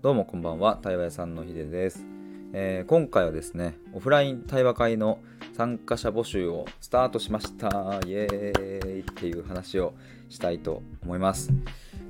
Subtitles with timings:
[0.00, 2.06] どうもこんばんは対話屋さんのひでです、
[2.52, 5.18] えー、今回はですねオフライン対話会の
[5.56, 7.98] 参加者募集をスタートしました。
[8.06, 9.00] イエーイ。
[9.00, 9.94] っていう話を
[10.28, 11.50] したいと思います、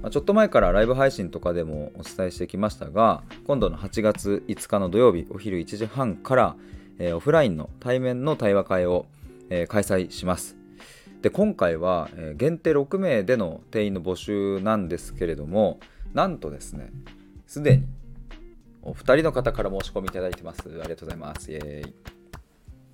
[0.03, 6.57] まあ、ちょっと前からライブ配信とかでもお伝えしてきましたが今度の8月5日の土曜日お昼1時半から、
[6.99, 9.07] えー、オフラインの対面の対話会を、
[9.49, 10.59] えー、開催します。
[11.23, 15.81] で今回は、限定6名での定員の募集なんですけれども
[16.13, 16.93] なんとですね
[17.49, 17.87] すでに
[18.83, 20.61] お二人の方から申し込みいただいてます。
[20.67, 21.51] ありがとうございます。
[21.51, 21.95] イエーイ。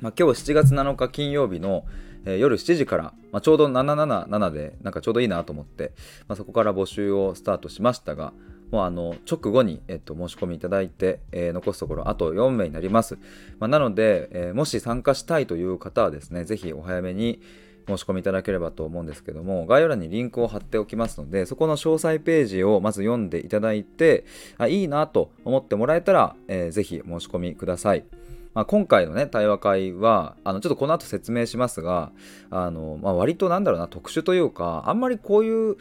[0.01, 1.85] まあ、今日7月7日金曜日の、
[2.25, 5.93] えー、夜7時から、まあ、ちょうど777でなんかちょうどいいなと思って、
[6.29, 8.33] まあ、そこから募集をスタートしましたが、
[8.71, 13.19] もうあの直後に、えっと、申し込みいただいて、えー、残すところあと4名になります。
[13.59, 17.41] ま、なので、えー、もし参加したいという方はですね、ぜひお早めに、
[17.87, 24.25] 申し込みいただければと思うんですけども概要欄にリンクを貼っておきますのでそこの詳細ページをまず読んでいただいて
[24.59, 28.05] あいいなと思ってもらえたら、えー、ぜひ申し込みください。
[28.55, 32.13] まあ、今回のね対話会はあのちょっとこの後説明しますが
[32.51, 35.77] あの、まあ、割となんだろうな特殊というかあんまりこういう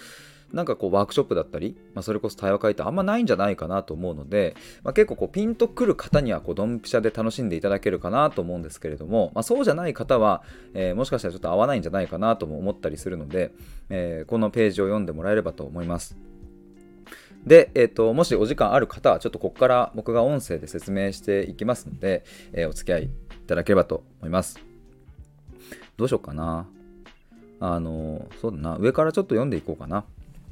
[0.53, 10.43] なんかこうワークショップだったり、まあ、それこそ対話会ってあんまないんじゃないかなと思うので、まあ、結構こうピンとくる方にはこうドンピシャで楽しんでいただけるかなと思うんですけれども、まあ、そうじゃない方は、
[10.75, 13.51] えー、もしかしたらちょっと合わないんじゃないかなとも思ったりするので、
[13.89, 16.15] えー、このページを読んでもらえればと思います。
[17.45, 23.09] で、えーと、もしお時間ある方はちょっとここから僕が音声で説明していきますので、えー、お付き合いい
[23.47, 24.59] ただければと思います。
[25.97, 26.67] どうしようかな。
[27.59, 28.77] あの、そうだな。
[28.77, 30.05] 上からちょっと読んでいこうかな。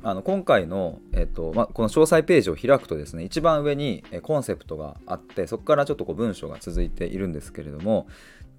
[0.04, 8.08] あの今回の、えっとま、この詳細ページを開くとですね一番上にコンセプトがあってそこからちょっとこう文章が続いているんですけれども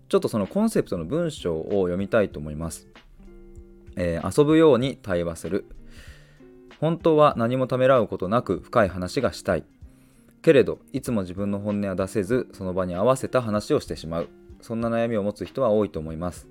[0.09, 2.87] ちょっとそのコンセプトの文章を読みたいと思います、
[3.97, 5.65] えー、遊ぶように対話する。
[6.81, 9.65] 本当は何もためらうことなく深い話がしたい。
[10.43, 14.29] けれどいつも自分の本音は出せずその場に合わせた話をしてしまう。
[14.61, 16.49] そんな悩みを持つ人は多いと思います。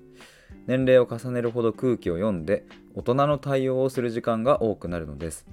[0.66, 2.64] 年齢を重ねるほど空気を読んで
[2.94, 5.46] 大人の対応をする時間が多くなるのです。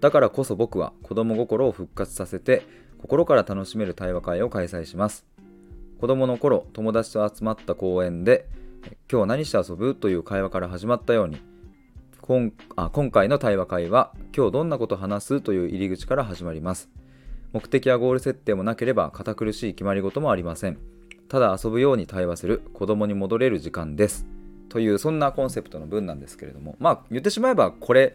[0.00, 2.62] だからこそ僕は子供心を復活させて
[2.98, 5.26] 心から楽しめる対話会を開催します。
[6.00, 8.46] 子供の頃友達と集まった公園で
[9.10, 11.38] 今日何して遊ぶという会話から始まったように
[12.20, 16.90] 今あ今回の対話会は今日どんなこと話すという入り口から始まります。
[17.52, 20.78] 目的やゴール設定もなければ堅苦しい決まり事もありません。
[21.28, 24.26] ただ遊ぶように対話する子供に戻れる時間です
[24.68, 28.14] というそんなコンセプトの文なんですけれどもまあ言ってしまえばこれ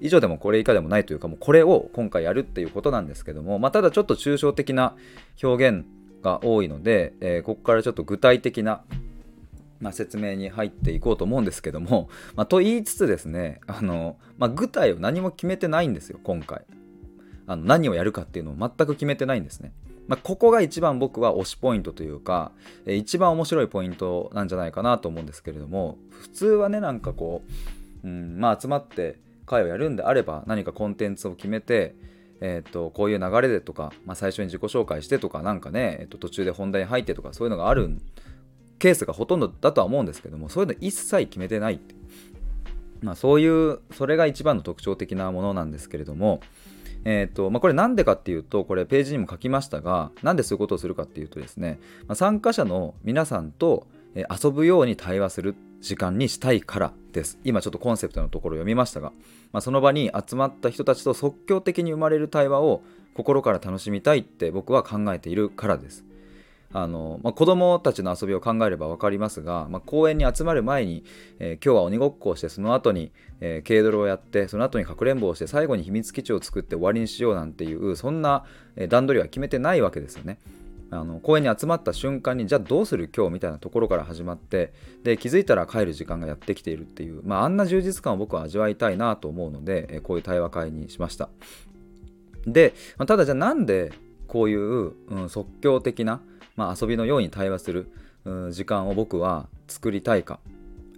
[0.00, 4.96] 以上でもこれ以下でもないというかもうこれを今回やるっていうことなんですけども、まあ、ただちょっと抽象的な
[5.42, 5.84] 表現
[6.22, 8.82] が多いので、えー、ここからちょっと具体的な、
[9.80, 16.64] まあ、説明に入っていこうと思うんですけども、まあ、と言いつつですねあの、ま、具体を何も決めてないんですよ今回。
[17.46, 19.72] あの何をやるかっていうのを全く決めてないんですね。
[20.08, 22.52] まあ、ここが一番僕は推しポイントというか、
[22.86, 27.42] え一番面白いポイントなんじゃないかなと思うんですけれども普通はねなんかこ
[28.04, 31.94] う、うんまあ、集まって会をやるんであれば何かコンテンツを決めて
[32.44, 37.96] えーと、こういう流れでとか、まあ、最初に自己紹介してとかなんかね、えーと、途中で本題に入ってとかそういうのがある
[38.80, 41.94] ケースがほとんどだとは思うんですけどもそういうの一切決めてないって
[43.02, 46.40] まあ、そういうそれが一番の特徴的なものなんですけれども、
[47.04, 57.38] えーとまあ、これなんでかっていうとこれページにも書きましたがなんでそういうことをするかっていうとですね、まあ、参加者の皆さんと遊ぶように対話する時間にしたいからです。
[57.44, 59.12] 今ちょっとコンセプトのところ読みましたが、
[59.52, 62.82] まあ、その場に集まった人たちと即興的に生まれる対話を
[63.14, 66.04] 心から楽しみたいって僕は考えているからです。
[66.72, 71.04] あの、まあ、子供たちの遊びを考えれば分かりますが、まあ、公園に集まる前に、
[71.38, 78.44] えー、今日は鬼ごっこをしてその後に、えー、軽泥をやってその後にかくれんぼをして最後に秘密基地を作って終わりにしようなんていうそんな、
[78.88, 80.38] 段取りは決めてないわけですよね。
[80.92, 91.30] あの公園に集まった瞬間にじゃあどうする今日みたいなところから始まってで気づいたら帰る時間がやってきているっていう、まあ、あんな充実感を僕は味わいたいなと思うので、こういう対話会にしました
[92.46, 93.90] で、ま、ただじゃあなんで
[94.26, 96.20] こういう、うん、即興的な
[96.56, 97.90] まあ、遊びのように対話する
[98.50, 100.38] 時間を僕は作りたいか、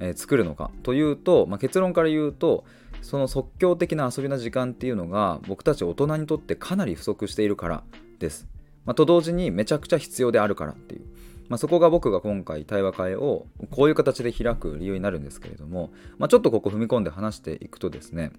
[0.01, 2.65] えー、作るのかというと、まあ、結論から言うと
[3.03, 7.83] その即興的な遊びの時間っていうのが僕たち大人にとってかなり不足しているから
[8.19, 8.49] です。
[8.85, 11.06] まあ、と同時にめちゃくちゃ必要であるからっていう、
[11.49, 18.33] まあ、そこが僕が今回対話会をこういう形で開く理由になるんですけれども、まあ、ちょっとここ踏み込んで話していくとですね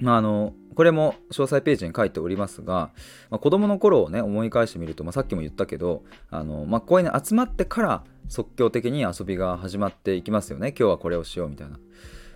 [0.00, 2.90] まあ、あのこれも詳細ページに書いておりますが、
[3.30, 10.68] まあ、子供の頃をね思い返してみると、まあ、さっきも言ったけどあの、まあ、公園に集まってから即興的に遊びが始まっていきますよね。
[10.68, 11.78] 今日はこれをしようみたいな、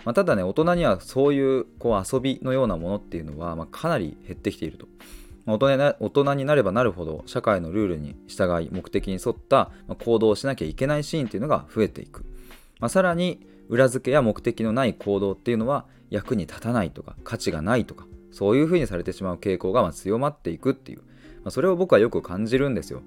[0.04, 4.86] まあ、ただね大人にはそういうこう遊びのようなものっていうのは、まあ、かなり減ってきていると。
[5.46, 12.24] ま大人になればなるほど社会のルールに従い目的に沿った行動をしなきゃいけないシーンっていうのが増えていく、
[12.80, 18.06] まあ、さらに裏付けや目的のない行動っていうのは役に立たないとか価値がないとか
[18.36, 21.04] そういうふうにされてしまう傾向がま強まっていくっていう、ま
[21.46, 23.00] あ、それを僕はよく感じるんですよ。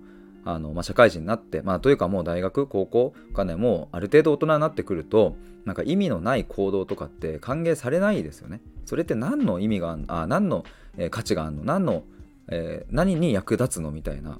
[0.43, 5.35] あのまあ、社会人になって、まあ、というかもう大学高校かねもうある程度大人になってくると
[5.65, 8.61] なんか意味のない行動とかって歓迎されないですよね。
[8.85, 10.63] それって何の意味があ何の、
[10.97, 11.63] え、価値があるの？
[11.63, 12.03] 何の
[12.51, 13.91] えー、何に役立つの？
[13.91, 14.39] みたいな、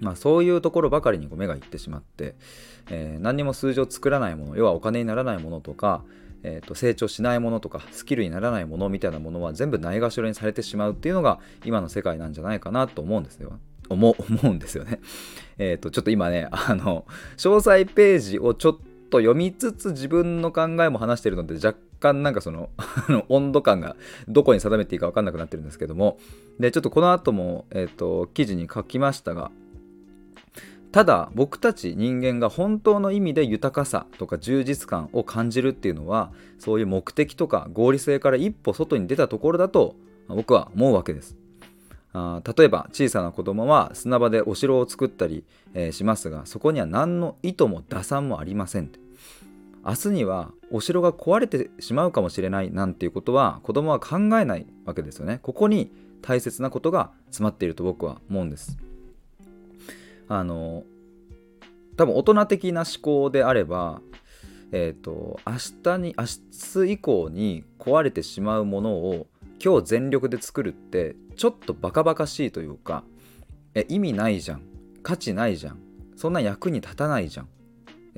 [0.00, 2.34] まあ、そういうところばかりに目がいってしまって、
[2.90, 6.02] えー、何にも数字を作らないもの要はお金にならないものとか、
[6.42, 13.58] えー、と成長しないものとかスキルにならないものみたいなものは全部ないがしろにされてしまうっていうのが今の世界なんじゃないかなと思うんですよ。
[13.88, 15.00] 思 思うんですよね。
[15.58, 17.04] えっ、とちょっと今ねあの
[17.36, 18.76] 詳細ページをちょっ
[19.10, 22.70] と読みつつ自分の考えも話してるので若干なんかその
[23.28, 23.94] 温度感が
[24.26, 26.18] どこに定めていいか分かんなくなってるんですけども
[26.58, 29.50] でちょっとこの後も、えーと、記事に書きましたが
[30.92, 39.96] ただ僕たち人間が本当の意味で豊かさとか充実感を感じるっていうのはそういう目的とか合理性から一歩外に出たところだと
[40.28, 41.36] 僕は思うわけです。
[42.14, 48.90] あ例えば小さな子供は砂場でお城を作ったり、えー、しますがそこには何の意図も打算もありません
[49.84, 55.40] 明日にはお城が壊れてしまうかもしれないなんていうことは子供は考えないわけですよね。
[55.42, 55.90] ここに
[56.22, 58.78] 大切なことが詰まっていると僕は思うんです。
[60.28, 60.84] あの
[61.96, 64.00] 多分大人的な思考であれば、
[64.72, 65.52] えっ、ー、と明
[65.82, 69.26] 日に明日以降に壊れてしまうものを
[69.62, 73.04] 今日全力で作るってちょっとバカバカしいというか
[73.74, 74.62] え意味ないじゃん。
[75.02, 75.78] 価値ないじゃん。
[76.16, 77.48] そんな役に立たないじゃん。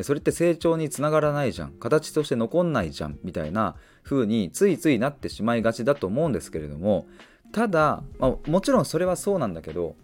[0.03, 1.73] それって成長につながらないじゃん。
[1.73, 3.19] 形として残んないじゃん。
[3.23, 7.07] みたいな風についついなってしまいがちだと思うんですけれども
[7.53, 9.97] ただ、まあ、もちろんそれはそうなんだけど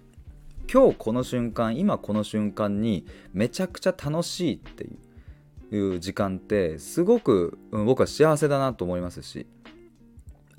[0.72, 4.86] 今日この瞬間今この瞬間にめちゃくちゃ楽しいって
[5.74, 9.48] いう時間ってすごく、うん、僕は幸せだなと思いますし。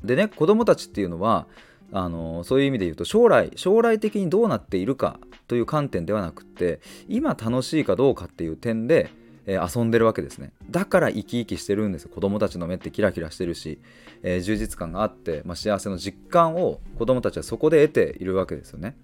[0.04, 1.48] でね子供たちっていうのは
[1.94, 9.12] あのそういう意味で言うと将来将来的にどうなっているかという観点ではなくって今楽しいかどうかっていう点で
[9.48, 10.52] えー、遊んでるわけですね。
[10.70, 12.08] だから生き生きしてるんです。
[12.08, 13.80] 子供たちの目ってキラキラしてるし、
[14.22, 18.96] えー、充実感があって、まあ、幸せの実感を子供たちはそこで得ているわけですよね。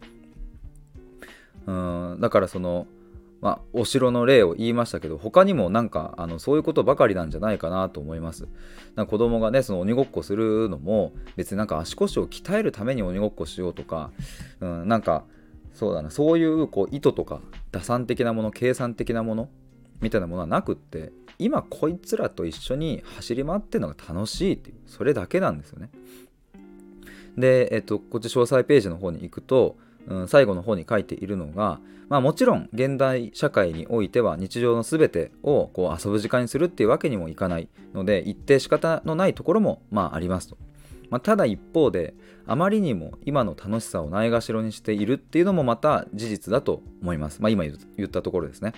[1.68, 2.18] うん。
[2.20, 2.88] だからその
[3.42, 8.48] まあ、お城の例を言いましたけど他にもなんかあのそういうことばかりなんじゃないかなと思います。
[8.96, 14.12] なんか子供がねその鬼ごっこするのも別になんか足腰を鍛えるために鬼ごっこしようとか、
[14.60, 15.24] うん、なんか
[15.74, 16.10] そうだな。
[16.10, 17.42] そういうこう意図とか
[17.72, 19.50] 打算的なもの計算的なもの
[20.02, 25.92] みたいなものはなくって今こいつらと一緒に走り回ってるのが楽しいっていうそれだけなんですよね。
[27.38, 40.58] で、えっと、こっち詳細ページの方に行くと、うん、最後の方に書いているのが、まあ、もちろん現代社会においては日常の全てをこう遊ぶ時間にするっていうわけにもいかないので一定仕方のないところもまあありますと、
[41.10, 42.14] まあ、ただ一方で
[42.46, 48.74] あまりにも今の楽しさをないがしろにしているっていうのもまた事実だと思います、まあ、今言ったところですね。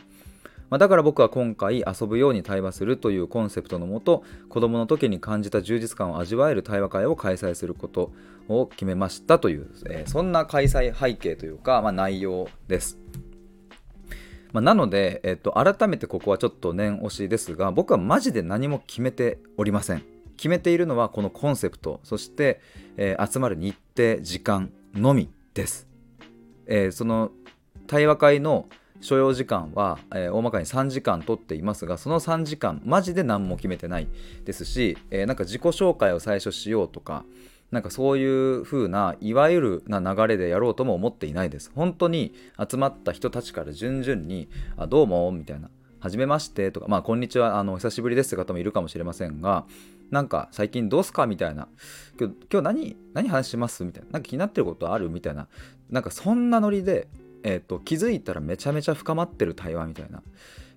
[0.70, 8.12] まあ、だから僕は今回遊ぶように対話するというコンセプトのもと子供の時に感じた充実感を味わえる対話会を開催すること
[8.48, 13.00] を決めましたという、えー、そんな開催背景というか、まあ、内容です。
[14.52, 20.04] まあ、なので、えっと、改めてここはちょっと念押しですが僕はマジで何も決めておりません。
[20.38, 22.62] 決めているのはこのコンセプトそして、
[22.96, 25.88] えー、集まる日程時間のみです。
[26.66, 27.32] えー、その
[27.88, 28.68] 対話会の
[29.02, 34.08] 所要時間は、えー、大まかに3時間取っていますがその3時間マジで何も決めてない
[34.46, 37.24] ですし、えー、なんか自己紹介を最初しようとか
[37.72, 41.72] なんかそういう風ないわゆるな流れでやろうとも思っていないです。
[41.76, 42.34] 本当に
[42.70, 45.70] 集まった人たちから順々に「あどうも」みたいな
[46.02, 49.68] 「はじめまして」とか「まあこんにちはあの久しぶりです」って方もいるかもしれませんが
[50.10, 51.68] なんか最近どうすかみたいな。
[52.20, 54.10] 今日今日何何話しますみたいな。
[54.14, 55.48] なんか気になってることあるみたいな。
[55.92, 57.08] なんかそんなノリで
[57.44, 60.22] えーと、気づいたらめちゃめちゃ深まってる対話みたいな、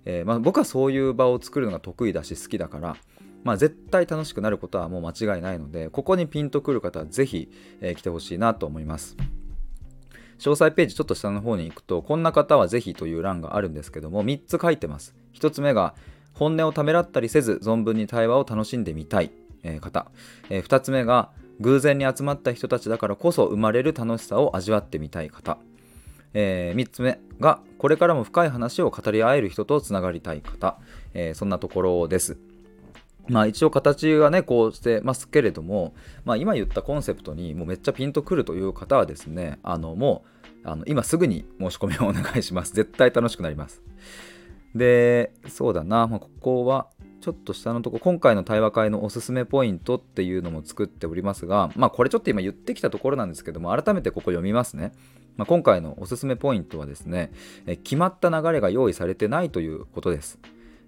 [0.05, 2.97] えー、まあ、僕はそういう場を作るのが得意だし好きだから、
[3.43, 7.49] まあ、絶対楽しくなることはもう間違いないのでここにピンとくる方はぜひ、
[7.81, 9.17] えー、来てほしいなと思います。
[10.39, 15.15] 詳細ページちょっと下の方に行くとこんな方はぜひという欄があるんですけども3つ書いてます。
[15.35, 15.95] 1つ目が
[16.33, 19.31] 本音をためらったりせず存分に対話を楽しんでみたい、
[19.63, 20.11] えー、方、
[20.49, 21.29] え2つ目が
[21.59, 25.57] 偶然に集まった人たちだからこそ生まれる楽しさを味わってみたい方。
[26.33, 30.79] えー、3つ目がこれからも深い話を語り合える人とつながりたい方、
[31.13, 32.37] えー、そんなところです。
[33.27, 35.93] まあ一応形はねこうしてますけれども、
[36.25, 40.25] まあ、今言ったコンセプトにもうめっちゃピンとくるという方はですねあのも
[40.63, 42.73] うあの今すぐに申し込みをお願いします。
[42.73, 43.81] 絶対楽しくなります。
[44.75, 46.87] でそうだな、まあ、ここは
[47.21, 54.91] ちょっと下のとこ今回の対話会のおすすめポイントっていうのも作っておりますがまあこれちょっと今言ってきたところなんですけども改めてここ読みますね、
[55.37, 57.31] まあ、今回のおすすめポイントはですね
[57.65, 60.39] え決まった流れが用意されてないということです。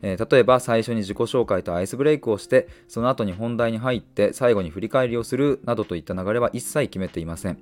[0.02, 7.58] えー、例えば最初に自己紹介とアイスブレイクをしてその後に本題に入って最後に振り返りをするなどといった流れは一切決めていません、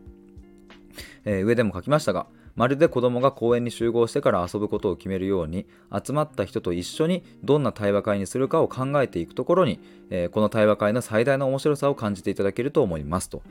[1.26, 9.80] えー、上でも書きましたがまるで子供が公園に集合してから遊ぶことを決めるように集まった人と一緒にどんな対話会にするかを考えていくところに、
[10.10, 13.42] えー、この対話会の最大の面白さを感じていただけると思いますと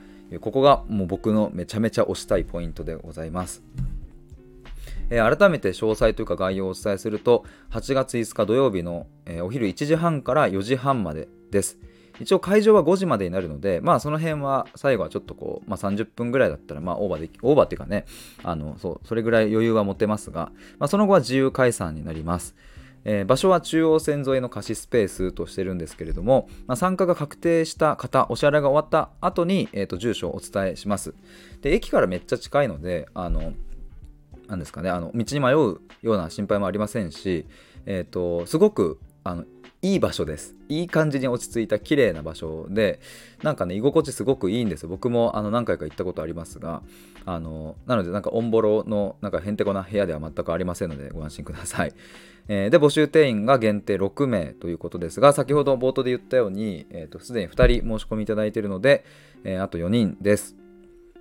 [0.40, 3.62] ここがもう僕のめちゃめちゃ推したいポイントでございます。
[5.10, 9.06] 改めて詳細というか概要をお伝えすると8月5日土曜日の、
[9.42, 11.78] お昼1時半から4時半までです。
[12.22, 18.06] 一応会場は5時までになるので、まあその辺は最後はちょっとこう、まあ30分ぐらいだったら、まあオーバーでき、オーバーっていうかね、
[18.42, 22.54] あの、そう、それぐらい余裕は持てますが、まあその後は自由解散になります。
[23.04, 31.12] えー、場所は中央線沿いの貸しスペースとしてるんですけれども、まあ、参加が確定した方、お支払いが終わった後に、えーと、住所をお伝えします。
[31.62, 33.54] で、駅からめっちゃ近いので、あの、
[34.46, 37.46] なんですかね、あの道に迷うような心配もありませんし、
[37.86, 39.44] えーとすごくあの
[39.84, 40.54] いい場所です。
[40.68, 43.00] いい感じに落ち着いた綺麗な場所で、
[43.42, 44.88] なんかね、居心地すごくいいんですよ。
[44.88, 46.82] 僕もあの何回か行ったことありますが、
[47.24, 51.92] あのなので、なんかオンボロのなんかへんてこな部屋では全くありませんので、ご安心ください。
[52.46, 59.04] えー、で、募集定員が限定6名ということですが、先ほど冒頭で言ったように、えーと、すでに2人申し込みいただいているので、
[59.42, 60.54] えー、あと4人です。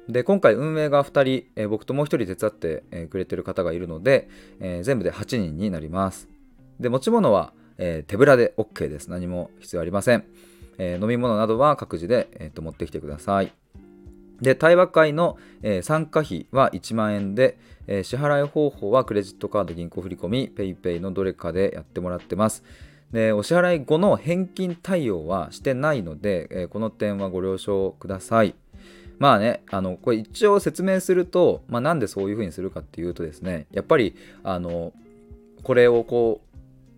[0.08, 6.30] で今回運営が2人、えー、僕ともう1人手伝って、くれてる方がいるので、えー、全部で8人になります。
[6.80, 9.10] で持ち物はえー、手ぶらで OK です。
[9.10, 10.24] 何も必要ありません。
[10.78, 13.52] えー、飲み物などは各自で、えーと、持ってきてください。
[14.40, 17.58] で、対話会の、えー、参加費は1万円で、
[17.88, 22.64] え支払い方法はクレジットカード、銀行振込、PayPay のどれかでやってもらってます。
[23.12, 28.54] で、お支払い後の返金対応はしてないので、えこの点はご了承ください。
[29.18, 34.94] まあね、あのこれ一応説明すると、まあ、なんでそういうふうにするかっていうとですね、やっぱりあの
[35.64, 36.51] これをこう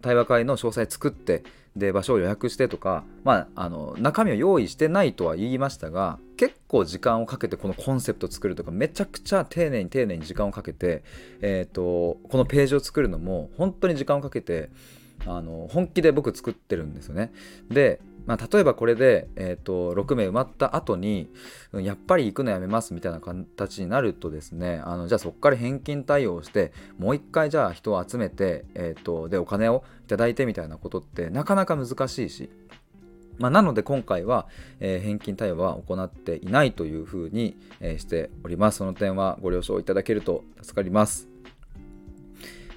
[0.03, 1.43] 対話会の詳細作って
[1.75, 11.03] で場所を予約してとか、まあ、あの中身を用意してないとは言いましたが結構時間をかけてこのコンセプト作るとかめちゃくちゃ丁寧に丁寧に時間をかけて、
[11.41, 14.69] えーと、このページを作るのも本当に時間をかけて
[15.25, 17.32] あの本気で僕作ってるんですよね。
[17.70, 21.29] でまあ、例えばこれで、えーと、6名埋まった後に
[21.74, 32.50] やっぱり行くのやめますみたいな形になるとですねあのじゃあそこから返金対応してもう一回じゃあ人を集めて、えーと、でお金をいただいてみたいなことってなかなか難しいし、
[33.39, 34.48] まあ、なので今回は、
[34.79, 41.32] えー、返金対応は行っていないというふうに、えー、しておりますその点はご了承いただけると助かります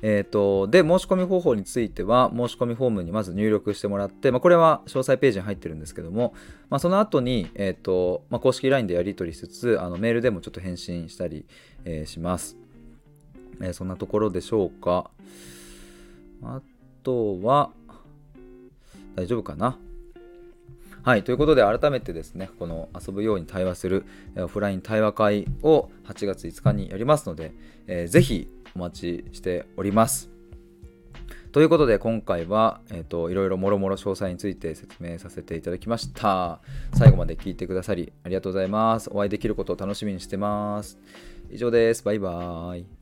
[0.08, 6.32] えーと、で申し込み方法については申し込みフォームにまず入力してもらって、まあ、これは詳細ページに入ってるんですけども、
[6.70, 11.44] まあ、その後に、えーとまあ、公式 LINE でやり取りしつつあのメールでもちょっと返信したり、
[11.84, 12.56] えー、します、
[13.60, 15.10] えー、そんなところでしょうか。
[16.44, 16.60] あ
[17.02, 17.70] とは
[19.16, 19.76] 大丈夫かな。
[21.02, 24.04] はい、ということで改めてですね、この遊ぶように対話する
[24.36, 27.52] オフライン対話会を8月5日にやりますので、
[27.88, 30.30] えー、ぜひお待ちしております。
[31.50, 36.60] ということで今回は、えーと、いろいろもろもろ詳細について説明させていただきました。
[36.92, 39.08] 最後まで聞いてくださりありがとうございます。
[39.10, 40.98] お会いできることを楽しみにしてます。
[41.50, 42.04] 以上です。
[42.04, 42.95] バイバーイ。